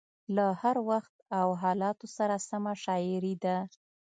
له 0.35 0.45
هر 0.61 0.75
وخت 0.89 1.15
او 1.39 1.47
حالاتو 1.61 2.07
سره 2.17 2.35
سمه 2.49 2.73
شاعري 2.83 3.33
ده. 3.43 3.57